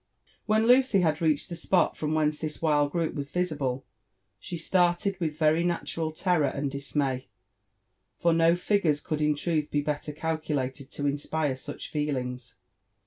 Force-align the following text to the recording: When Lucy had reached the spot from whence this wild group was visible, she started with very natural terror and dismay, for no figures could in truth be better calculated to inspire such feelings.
When 0.47 0.65
Lucy 0.65 1.01
had 1.01 1.21
reached 1.21 1.47
the 1.49 1.55
spot 1.55 1.95
from 1.95 2.15
whence 2.15 2.39
this 2.39 2.59
wild 2.59 2.91
group 2.91 3.13
was 3.13 3.29
visible, 3.29 3.85
she 4.39 4.57
started 4.57 5.19
with 5.19 5.37
very 5.37 5.63
natural 5.63 6.11
terror 6.11 6.47
and 6.47 6.71
dismay, 6.71 7.27
for 8.17 8.33
no 8.33 8.55
figures 8.55 8.99
could 8.99 9.21
in 9.21 9.35
truth 9.35 9.69
be 9.69 9.81
better 9.83 10.11
calculated 10.11 10.89
to 10.93 11.05
inspire 11.05 11.55
such 11.55 11.91
feelings. 11.91 12.55